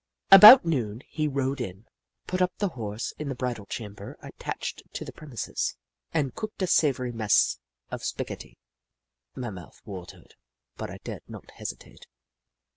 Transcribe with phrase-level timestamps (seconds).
[0.31, 1.85] About noon, he rode in,
[2.25, 5.75] put up the Horse Hoop La 165 in the bridle chamber attached to the premises,
[6.11, 7.59] and cooked a savoury mess
[7.91, 8.57] of spaghetti.
[9.35, 10.33] My mouth watered,
[10.75, 12.07] but I dared not hesitate.